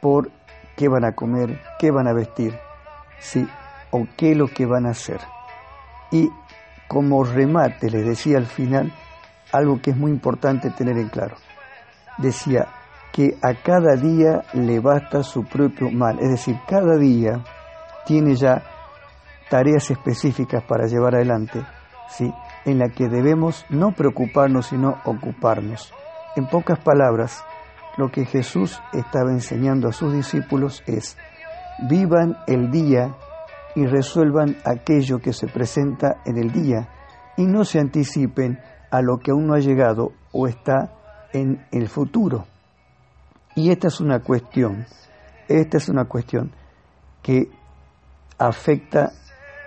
por 0.00 0.30
qué 0.76 0.88
van 0.88 1.04
a 1.04 1.12
comer, 1.12 1.60
qué 1.78 1.90
van 1.90 2.08
a 2.08 2.12
vestir, 2.12 2.58
sí, 3.18 3.46
o 3.90 4.06
qué 4.16 4.32
es 4.32 4.36
lo 4.36 4.48
que 4.48 4.66
van 4.66 4.86
a 4.86 4.90
hacer. 4.90 5.20
Y 6.10 6.28
como 6.88 7.22
remate 7.22 7.90
les 7.90 8.06
decía 8.06 8.38
al 8.38 8.46
final 8.46 8.92
algo 9.52 9.80
que 9.80 9.90
es 9.90 9.96
muy 9.96 10.10
importante 10.10 10.70
tener 10.70 10.96
en 10.96 11.08
claro. 11.08 11.36
Decía 12.18 12.66
que 13.12 13.36
a 13.42 13.54
cada 13.54 13.94
día 13.94 14.42
le 14.52 14.80
basta 14.80 15.22
su 15.22 15.44
propio 15.44 15.90
mal, 15.90 16.18
es 16.20 16.30
decir, 16.30 16.56
cada 16.66 16.96
día 16.96 17.44
tiene 18.06 18.34
ya 18.34 18.62
tareas 19.48 19.90
específicas 19.90 20.62
para 20.64 20.86
llevar 20.86 21.14
adelante, 21.14 21.64
¿sí? 22.08 22.32
en 22.64 22.78
la 22.78 22.88
que 22.88 23.08
debemos 23.08 23.64
no 23.70 23.92
preocuparnos, 23.92 24.66
sino 24.66 24.98
ocuparnos. 25.04 25.92
En 26.36 26.46
pocas 26.46 26.78
palabras, 26.78 27.44
lo 27.96 28.10
que 28.10 28.24
Jesús 28.26 28.80
estaba 28.92 29.30
enseñando 29.30 29.88
a 29.88 29.92
sus 29.92 30.12
discípulos 30.12 30.82
es, 30.86 31.16
vivan 31.88 32.36
el 32.46 32.70
día 32.70 33.14
y 33.78 33.86
resuelvan 33.86 34.56
aquello 34.64 35.20
que 35.20 35.32
se 35.32 35.46
presenta 35.46 36.20
en 36.24 36.36
el 36.36 36.50
día 36.50 36.88
y 37.36 37.46
no 37.46 37.64
se 37.64 37.78
anticipen 37.78 38.58
a 38.90 39.00
lo 39.02 39.18
que 39.18 39.30
aún 39.30 39.46
no 39.46 39.54
ha 39.54 39.60
llegado 39.60 40.10
o 40.32 40.48
está 40.48 40.92
en 41.32 41.64
el 41.70 41.88
futuro. 41.88 42.46
Y 43.54 43.70
esta 43.70 43.86
es 43.86 44.00
una 44.00 44.18
cuestión, 44.18 44.84
esta 45.46 45.76
es 45.76 45.88
una 45.88 46.06
cuestión 46.06 46.50
que 47.22 47.48
afecta 48.36 49.12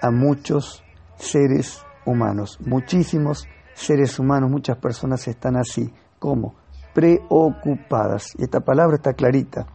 a 0.02 0.12
muchos 0.12 0.84
seres 1.15 1.82
humanos. 2.06 2.60
Muchísimos 2.60 3.47
seres 3.74 4.19
humanos, 4.19 4.52
muchas 4.52 4.78
personas 4.78 5.26
están 5.30 5.56
así, 5.56 5.89
como 6.19 6.56
preocupadas. 6.93 8.34
Y 8.38 8.43
esta 8.43 8.60
palabra 8.60 8.97
está 8.97 9.13
clarita. 9.13 9.67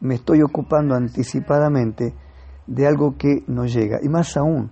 Me 0.00 0.16
estoy 0.16 0.42
ocupando 0.42 0.96
anticipadamente 0.96 2.12
de 2.66 2.86
algo 2.86 3.16
que 3.16 3.44
no 3.46 3.66
llega. 3.66 3.98
Y 4.02 4.08
más 4.08 4.36
aún, 4.36 4.70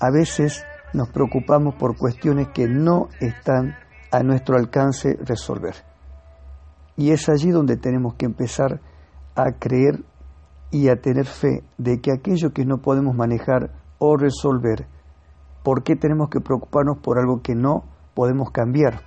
a 0.00 0.10
veces 0.10 0.64
nos 0.92 1.10
preocupamos 1.10 1.74
por 1.74 1.96
cuestiones 1.96 2.48
que 2.54 2.66
no 2.66 3.08
están 3.20 3.76
a 4.10 4.22
nuestro 4.22 4.56
alcance 4.56 5.16
resolver. 5.20 5.74
Y 6.96 7.10
es 7.12 7.28
allí 7.28 7.50
donde 7.50 7.76
tenemos 7.76 8.14
que 8.14 8.26
empezar 8.26 8.80
a 9.36 9.52
creer 9.58 10.04
y 10.70 10.88
a 10.88 10.96
tener 10.96 11.26
fe 11.26 11.62
de 11.76 12.00
que 12.00 12.12
aquello 12.12 12.52
que 12.52 12.64
no 12.64 12.78
podemos 12.78 13.14
manejar 13.14 13.70
o 13.98 14.16
resolver, 14.16 14.86
¿Por 15.68 15.82
qué 15.82 15.96
tenemos 15.96 16.30
que 16.30 16.40
preocuparnos 16.40 16.96
por 16.96 17.18
algo 17.18 17.42
que 17.42 17.54
no 17.54 17.84
podemos 18.14 18.50
cambiar? 18.52 19.02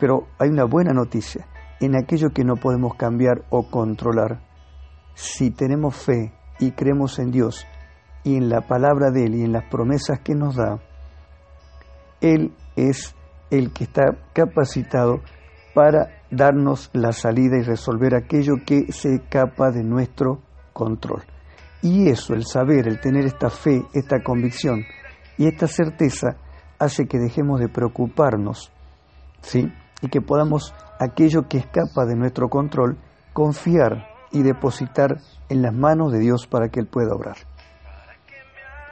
Pero 0.00 0.26
hay 0.38 0.48
una 0.48 0.64
buena 0.64 0.92
noticia. 0.92 1.46
En 1.78 1.94
aquello 1.96 2.30
que 2.30 2.42
no 2.42 2.56
podemos 2.56 2.96
cambiar 2.96 3.44
o 3.50 3.70
controlar, 3.70 4.40
si 5.14 5.52
tenemos 5.52 5.94
fe 5.94 6.32
y 6.58 6.72
creemos 6.72 7.18
en 7.18 7.30
Dios 7.30 7.66
y 8.24 8.36
en 8.36 8.48
la 8.48 8.62
palabra 8.62 9.10
de 9.10 9.24
Él 9.24 9.34
y 9.34 9.42
en 9.42 9.52
las 9.52 9.64
promesas 9.64 10.20
que 10.20 10.34
nos 10.34 10.56
da, 10.56 10.80
Él 12.20 12.52
es 12.76 13.14
el 13.50 13.72
que 13.72 13.84
está 13.84 14.02
capacitado 14.32 15.20
para 15.74 16.22
darnos 16.30 16.90
la 16.92 17.12
salida 17.12 17.58
y 17.58 17.62
resolver 17.62 18.14
aquello 18.14 18.56
que 18.66 18.92
se 18.92 19.14
escapa 19.14 19.70
de 19.70 19.82
nuestro 19.82 20.42
control. 20.72 21.22
Y 21.82 22.08
eso, 22.08 22.34
el 22.34 22.44
saber, 22.44 22.88
el 22.88 23.00
tener 23.00 23.24
esta 23.24 23.50
fe, 23.50 23.82
esta 23.94 24.22
convicción, 24.22 24.84
y 25.36 25.46
esta 25.46 25.68
certeza 25.68 26.36
hace 26.78 27.06
que 27.06 27.18
dejemos 27.18 27.60
de 27.60 27.68
preocuparnos, 27.68 28.72
¿sí? 29.40 29.72
Y 30.02 30.08
que 30.08 30.20
podamos 30.20 30.74
aquello 30.98 31.48
que 31.48 31.58
escapa 31.58 32.04
de 32.04 32.16
nuestro 32.16 32.48
control 32.48 32.98
confiar 33.32 34.17
y 34.30 34.42
depositar 34.42 35.18
en 35.48 35.62
las 35.62 35.74
manos 35.74 36.12
de 36.12 36.18
Dios 36.18 36.46
para 36.46 36.68
que 36.68 36.80
Él 36.80 36.86
pueda 36.86 37.14
obrar. 37.14 37.36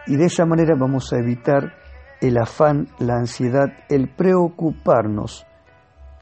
Y 0.06 0.16
de 0.16 0.26
esa 0.26 0.46
manera 0.46 0.74
vamos 0.78 1.12
a 1.12 1.18
evitar 1.18 1.74
el 2.20 2.38
afán, 2.38 2.88
la 2.98 3.16
ansiedad, 3.16 3.66
el 3.88 4.08
preocuparnos 4.08 5.46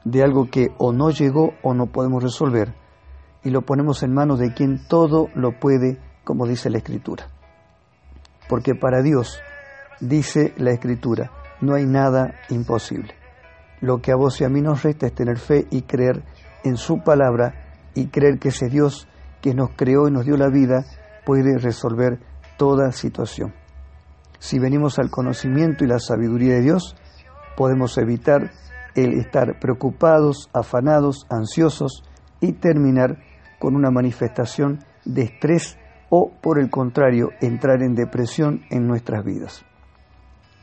de 0.03 0.23
algo 0.23 0.49
que 0.49 0.69
o 0.77 0.91
no 0.91 1.09
llegó 1.09 1.53
o 1.63 1.73
no 1.73 1.87
podemos 1.87 2.23
resolver 2.23 2.73
y 3.43 3.51
lo 3.51 3.61
ponemos 3.61 4.01
en 4.03 4.13
manos 4.13 4.39
de 4.39 4.53
quien 4.53 4.87
todo 4.87 5.29
lo 5.35 5.59
puede, 5.59 5.99
como 6.23 6.47
dice 6.47 6.69
la 6.69 6.79
Escritura. 6.79 7.27
Porque 8.49 8.73
para 8.73 9.01
Dios 9.01 9.39
dice 9.99 10.53
la 10.57 10.71
Escritura, 10.71 11.31
no 11.61 11.75
hay 11.75 11.85
nada 11.85 12.33
imposible. 12.49 13.13
Lo 13.81 14.01
que 14.01 14.11
a 14.11 14.15
vos 14.15 14.41
y 14.41 14.45
a 14.45 14.49
mí 14.49 14.61
nos 14.61 14.83
resta 14.83 15.05
es 15.05 15.13
tener 15.13 15.37
fe 15.37 15.67
y 15.69 15.83
creer 15.83 16.23
en 16.63 16.75
su 16.75 17.03
palabra 17.03 17.64
y 17.95 18.07
creer 18.07 18.39
que 18.39 18.49
ese 18.49 18.67
Dios 18.67 19.07
que 19.41 19.53
nos 19.53 19.71
creó 19.75 20.07
y 20.07 20.11
nos 20.11 20.25
dio 20.25 20.37
la 20.37 20.49
vida 20.49 20.85
puede 21.25 21.57
resolver 21.57 22.19
toda 22.57 22.91
situación. 22.91 23.53
Si 24.39 24.59
venimos 24.59 24.99
al 24.99 25.09
conocimiento 25.09 25.83
y 25.83 25.87
la 25.87 25.99
sabiduría 25.99 26.55
de 26.55 26.61
Dios, 26.61 26.95
podemos 27.57 27.97
evitar 27.97 28.51
el 28.95 29.13
estar 29.13 29.59
preocupados, 29.59 30.49
afanados, 30.53 31.25
ansiosos 31.29 32.03
y 32.41 32.53
terminar 32.53 33.17
con 33.59 33.75
una 33.75 33.89
manifestación 33.89 34.79
de 35.05 35.23
estrés 35.23 35.77
o, 36.09 36.31
por 36.41 36.59
el 36.59 36.69
contrario, 36.69 37.29
entrar 37.41 37.81
en 37.81 37.95
depresión 37.95 38.61
en 38.69 38.87
nuestras 38.87 39.23
vidas 39.23 39.65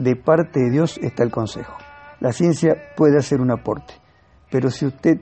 de 0.03 0.17
parte 0.17 0.61
de 0.61 0.71
Dios 0.71 0.99
está 1.03 1.23
el 1.23 1.31
consejo. 1.31 1.77
La 2.21 2.33
ciencia 2.33 2.77
puede 2.97 3.19
hacer 3.19 3.41
un 3.41 3.51
aporte, 3.51 3.95
pero 4.51 4.71
si 4.71 4.87
usted 4.87 5.21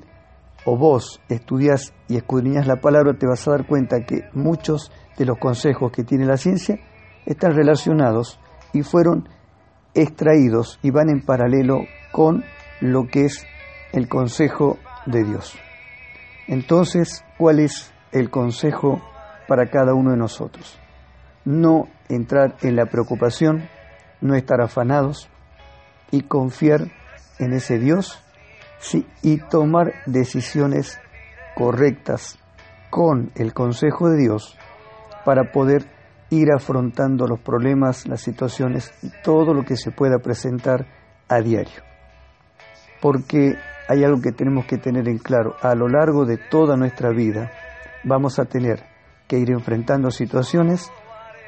o 0.65 0.77
vos 0.77 1.21
estudias 1.29 1.93
y 2.09 2.17
escudriñas 2.17 2.67
la 2.67 2.81
palabra, 2.81 3.15
te 3.15 3.27
vas 3.27 3.47
a 3.47 3.53
dar 3.53 3.67
cuenta 3.67 4.05
que 4.05 4.25
muchos 4.33 4.93
de 5.17 5.25
los 5.25 5.39
consejos 5.39 5.93
que 5.93 6.05
tiene 6.05 6.27
la 6.27 6.37
ciencia 6.37 6.79
están 7.27 7.55
relacionados 7.55 8.39
y 8.73 8.83
fueron 8.83 9.29
extraídos 9.95 10.79
y 10.83 10.91
van 10.91 11.11
en 11.11 11.23
paralelo 11.23 11.81
con 12.13 12.45
lo 12.81 13.07
que 13.07 13.27
es 13.27 13.47
el 13.93 14.09
consejo 14.09 14.79
de 15.07 15.25
Dios. 15.25 15.57
Entonces, 16.47 17.25
¿cuál 17.39 17.61
es 17.61 17.93
el 18.13 18.31
consejo 18.31 19.01
para 19.49 19.67
cada 19.67 19.95
uno 19.95 20.11
de 20.11 20.17
nosotros? 20.17 20.79
No 21.45 21.89
entrar 22.09 22.57
en 22.63 22.77
la 22.77 22.87
preocupación, 22.87 23.69
no 24.21 24.35
estar 24.35 24.61
afanados 24.61 25.29
y 26.11 26.23
confiar 26.23 26.91
en 27.39 27.53
ese 27.53 27.79
Dios 27.79 28.23
sí, 28.81 29.07
y 29.23 29.39
tomar 29.39 29.93
decisiones 30.07 30.99
correctas 31.55 32.39
con 32.91 33.31
el 33.37 33.55
consejo 33.55 34.09
de 34.09 34.19
Dios 34.19 34.57
para 35.25 35.53
poder 35.53 35.87
ir 36.31 36.49
afrontando 36.53 37.27
los 37.27 37.41
problemas, 37.41 38.07
las 38.09 38.21
situaciones 38.21 38.93
y 39.03 39.11
todo 39.23 39.53
lo 39.55 39.65
que 39.65 39.77
se 39.77 39.91
pueda 39.91 40.19
presentar 40.19 40.87
a 41.29 41.41
diario. 41.41 41.83
Porque 43.01 43.55
hay 43.89 44.05
algo 44.05 44.21
que 44.21 44.33
tenemos 44.33 44.67
que 44.67 44.79
tener 44.79 45.09
en 45.09 45.19
claro, 45.19 45.57
a 45.61 45.75
lo 45.75 45.89
largo 45.89 46.25
de 46.25 46.39
toda 46.39 46.77
nuestra 46.77 47.11
vida 47.11 47.51
vamos 48.05 48.39
a 48.39 48.45
tener 48.45 48.85
que 49.27 49.39
ir 49.39 49.51
enfrentando 49.51 50.11
situaciones 50.11 50.91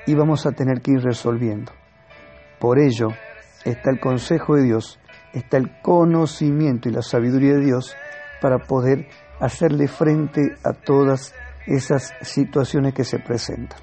y 0.07 0.14
vamos 0.14 0.47
a 0.47 0.53
tener 0.53 0.81
que 0.81 0.92
ir 0.92 1.01
resolviendo. 1.03 1.73
Por 2.59 2.79
ello 2.79 3.09
está 3.64 3.90
el 3.90 4.01
consejo 4.01 4.57
de 4.57 4.64
Dios, 4.64 4.99
está 5.33 5.57
el 5.57 5.81
conocimiento 5.81 6.88
y 6.88 6.92
la 6.92 7.03
sabiduría 7.03 7.55
de 7.55 7.64
Dios 7.64 7.97
para 8.40 8.59
poder 8.59 9.09
hacerle 9.40 9.88
frente 9.88 10.57
a 10.64 10.73
todas 10.73 11.35
esas 11.66 12.14
situaciones 12.23 12.95
que 12.95 13.05
se 13.05 13.18
presentan. 13.18 13.79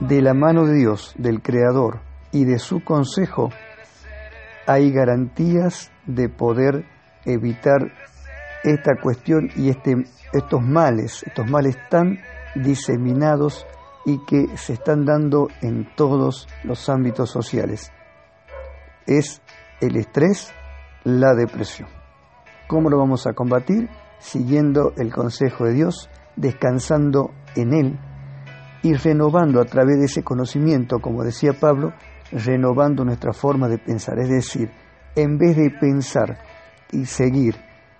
De 0.00 0.22
la 0.22 0.34
mano 0.34 0.66
de 0.66 0.74
Dios, 0.74 1.14
del 1.18 1.42
Creador 1.42 2.00
y 2.32 2.44
de 2.44 2.58
su 2.58 2.82
consejo, 2.82 3.50
hay 4.66 4.90
garantías 4.92 5.90
de 6.06 6.28
poder 6.28 6.84
evitar 7.24 7.92
esta 8.62 8.92
cuestión 9.02 9.50
y 9.56 9.70
este, 9.70 10.04
estos 10.32 10.62
males, 10.62 11.22
estos 11.26 11.50
males 11.50 11.76
tan 11.90 12.18
diseminados 12.54 13.66
y 14.06 14.24
que 14.24 14.56
se 14.56 14.74
están 14.74 15.04
dando 15.04 15.48
en 15.60 15.88
todos 15.94 16.48
los 16.64 16.88
ámbitos 16.88 17.30
sociales. 17.30 17.92
Es 19.06 19.42
el 19.80 19.96
estrés, 19.96 20.52
la 21.04 21.34
depresión. 21.34 21.88
¿Cómo 22.68 22.90
lo 22.90 22.98
vamos 22.98 23.26
a 23.26 23.32
combatir? 23.32 23.88
Siguiendo 24.18 24.92
el 24.96 25.12
consejo 25.12 25.64
de 25.64 25.74
Dios, 25.74 26.10
descansando 26.36 27.30
en 27.56 27.72
Él 27.72 27.98
y 28.82 28.94
renovando 28.94 29.60
a 29.60 29.64
través 29.64 29.98
de 29.98 30.06
ese 30.06 30.22
conocimiento, 30.22 30.98
como 31.00 31.24
decía 31.24 31.52
Pablo, 31.58 31.92
renovando 32.32 33.04
nuestra 33.04 33.32
forma 33.32 33.68
de 33.68 33.78
pensar. 33.78 34.18
Es 34.18 34.28
decir, 34.28 34.70
en 35.16 35.38
vez 35.38 35.56
de 35.56 35.70
pensar 35.70 36.38
y 36.92 37.04
seguir 37.06 37.56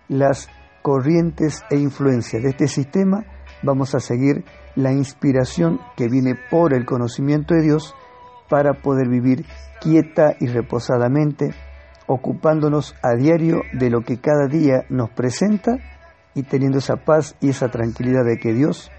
las 0.08 0.48
corrientes 0.82 1.62
e 1.70 1.76
influencias 1.76 2.42
de 2.42 2.50
este 2.50 2.68
sistema, 2.68 3.24
vamos 3.62 3.94
a 3.94 4.00
seguir 4.00 4.44
la 4.76 4.92
inspiración 4.92 5.80
que 5.96 6.08
viene 6.08 6.34
por 6.50 6.74
el 6.74 6.86
conocimiento 6.86 7.54
de 7.54 7.62
Dios 7.62 7.94
para 8.48 8.74
poder 8.74 9.08
vivir 9.08 9.44
quieta 9.80 10.34
y 10.40 10.46
reposadamente, 10.46 11.50
ocupándonos 12.12 12.96
a 13.02 13.14
diario 13.14 13.62
de 13.72 13.88
lo 13.88 14.00
que 14.00 14.18
cada 14.18 14.48
día 14.48 14.84
nos 14.88 15.10
presenta 15.10 15.76
y 16.34 16.42
teniendo 16.42 16.78
esa 16.78 16.96
paz 16.96 17.36
y 17.40 17.50
esa 17.50 17.68
tranquilidad 17.68 18.24
de 18.24 18.36
que 18.36 18.52
Dios 18.52 18.90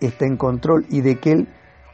está 0.00 0.26
en 0.26 0.36
control 0.36 0.84
y 0.90 1.00
de 1.00 1.16
que 1.16 1.32
Él 1.32 1.48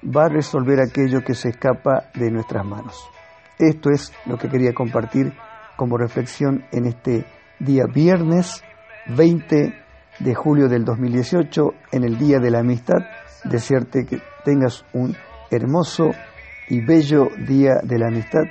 va 0.04 0.24
a 0.24 0.28
resolver 0.28 0.80
aquello 0.80 1.22
que 1.22 1.34
se 1.34 1.50
escapa 1.50 2.10
de 2.16 2.28
nuestras 2.32 2.66
manos. 2.66 3.08
Esto 3.56 3.90
es 3.90 4.12
lo 4.26 4.36
que 4.36 4.48
quería 4.48 4.74
compartir 4.74 5.32
como 5.76 5.96
reflexión 5.96 6.64
en 6.72 6.86
este 6.86 7.24
día 7.60 7.84
viernes 7.86 8.64
20 9.16 9.74
de 10.18 10.34
julio 10.34 10.66
del 10.68 10.84
2018, 10.84 11.70
en 11.92 12.02
el 12.02 12.18
Día 12.18 12.40
de 12.40 12.50
la 12.50 12.58
Amistad. 12.58 12.98
Desearte 13.44 14.06
que 14.06 14.20
tengas 14.44 14.84
un 14.92 15.14
hermoso 15.52 16.10
y 16.68 16.84
bello 16.84 17.28
Día 17.46 17.74
de 17.84 17.96
la 17.96 18.08
Amistad 18.08 18.42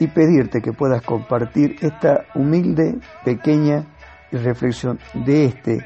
y 0.00 0.08
pedirte 0.08 0.60
que 0.60 0.72
puedas 0.72 1.02
compartir 1.02 1.76
esta 1.80 2.24
humilde, 2.34 2.98
pequeña 3.24 3.86
reflexión 4.32 4.98
de 5.14 5.46
este 5.46 5.78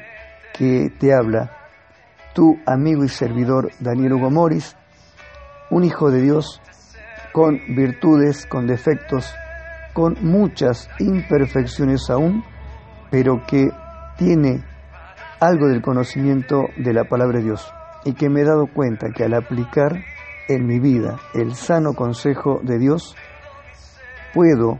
que 0.53 0.91
te 0.99 1.13
habla 1.13 1.51
tu 2.33 2.57
amigo 2.65 3.03
y 3.03 3.09
servidor 3.09 3.71
Daniel 3.79 4.13
Hugo 4.13 4.29
Moris, 4.29 4.75
un 5.69 5.83
hijo 5.83 6.09
de 6.11 6.21
Dios 6.21 6.61
con 7.31 7.59
virtudes, 7.75 8.45
con 8.45 8.65
defectos, 8.65 9.33
con 9.93 10.15
muchas 10.21 10.89
imperfecciones 10.99 12.09
aún, 12.09 12.43
pero 13.11 13.43
que 13.47 13.69
tiene 14.17 14.63
algo 15.39 15.67
del 15.67 15.81
conocimiento 15.81 16.65
de 16.77 16.93
la 16.93 17.05
palabra 17.05 17.39
de 17.39 17.45
Dios. 17.45 17.71
Y 18.05 18.13
que 18.13 18.29
me 18.29 18.41
he 18.41 18.45
dado 18.45 18.67
cuenta 18.67 19.09
que 19.15 19.25
al 19.25 19.33
aplicar 19.33 20.03
en 20.47 20.65
mi 20.65 20.79
vida 20.79 21.17
el 21.33 21.53
sano 21.53 21.93
consejo 21.93 22.59
de 22.63 22.79
Dios, 22.79 23.15
puedo 24.33 24.79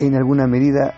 en 0.00 0.14
alguna 0.16 0.46
medida 0.46 0.94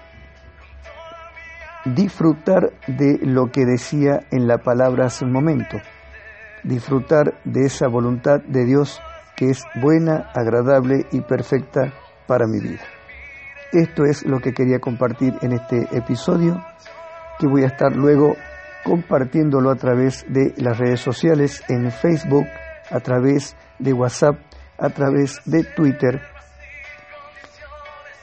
disfrutar 1.84 2.72
de 2.86 3.18
lo 3.22 3.50
que 3.52 3.64
decía 3.64 4.20
en 4.30 4.48
la 4.48 4.58
palabra 4.58 5.06
hace 5.06 5.24
un 5.24 5.32
momento, 5.32 5.78
disfrutar 6.64 7.40
de 7.44 7.66
esa 7.66 7.88
voluntad 7.88 8.40
de 8.40 8.64
Dios 8.64 9.00
que 9.36 9.50
es 9.50 9.62
buena, 9.80 10.30
agradable 10.34 11.06
y 11.12 11.20
perfecta 11.20 11.92
para 12.26 12.46
mi 12.46 12.60
vida. 12.60 12.82
Esto 13.72 14.04
es 14.04 14.24
lo 14.24 14.40
que 14.40 14.52
quería 14.52 14.78
compartir 14.78 15.34
en 15.42 15.52
este 15.52 15.86
episodio, 15.96 16.64
que 17.38 17.46
voy 17.46 17.64
a 17.64 17.66
estar 17.66 17.94
luego 17.94 18.34
compartiéndolo 18.84 19.70
a 19.70 19.76
través 19.76 20.24
de 20.28 20.54
las 20.56 20.78
redes 20.78 21.00
sociales, 21.00 21.62
en 21.68 21.90
Facebook, 21.90 22.46
a 22.90 23.00
través 23.00 23.56
de 23.78 23.92
WhatsApp, 23.92 24.38
a 24.78 24.88
través 24.90 25.40
de 25.44 25.64
Twitter, 25.64 26.22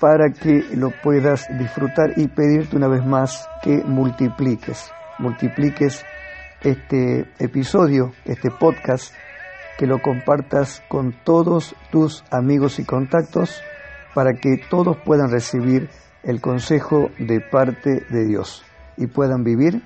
para 0.04 0.34
que 0.34 0.66
lo 0.76 0.90
puedas 1.02 1.48
disfrutar 1.58 2.12
y 2.18 2.28
pedirte 2.28 2.76
una 2.76 2.90
vez 2.90 3.06
más 3.06 3.48
que 3.62 3.82
multipliques, 3.86 4.92
multipliques 5.18 6.04
este 6.60 7.26
episodio, 7.40 8.12
este 8.26 8.52
podcast, 8.52 9.14
que 9.78 9.88
lo 9.88 10.02
compartas 10.02 10.84
con 10.90 11.14
todos 11.24 11.74
tus 11.90 12.22
amigos 12.32 12.80
y 12.80 12.84
contactos 12.84 13.62
para 14.14 14.34
que 14.34 14.58
todos 14.70 14.98
puedan 15.06 15.32
recibir 15.32 15.90
el 16.24 16.42
consejo 16.42 17.10
de 17.18 17.40
parte 17.40 18.04
de 18.10 18.26
Dios 18.26 18.62
y 18.98 19.08
puedan 19.08 19.46
vivir 19.46 19.82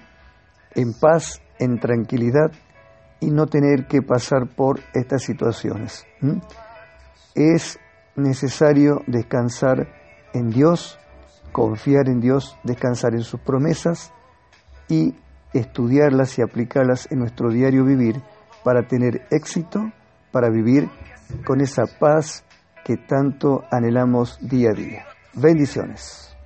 en 0.74 0.94
paz, 1.00 1.44
en 1.60 1.78
tranquilidad 1.78 2.52
y 3.20 3.30
no 3.30 3.46
tener 3.46 3.86
que 3.86 4.02
pasar 4.02 4.48
por 4.48 4.80
estas 4.96 5.22
situaciones. 5.22 6.08
Es 7.36 7.78
necesario 8.16 9.04
descansar 9.06 9.97
en 10.38 10.50
Dios, 10.50 11.00
confiar 11.52 12.08
en 12.08 12.20
Dios, 12.20 12.58
descansar 12.64 13.14
en 13.14 13.22
sus 13.22 13.40
promesas 13.40 14.14
y 14.88 15.16
estudiarlas 15.54 16.38
y 16.38 16.42
aplicarlas 16.42 17.12
en 17.12 17.20
nuestro 17.20 17.50
diario 17.50 17.84
vivir 17.84 18.22
para 18.64 18.88
tener 18.88 19.26
éxito, 19.32 19.92
para 20.32 20.50
vivir 20.50 20.90
con 21.46 21.62
esa 21.62 21.84
paz 22.00 22.46
que 22.86 22.98
tanto 22.98 23.64
anhelamos 23.72 24.40
día 24.42 24.70
a 24.70 24.74
día. 24.74 25.06
Bendiciones. 25.34 26.37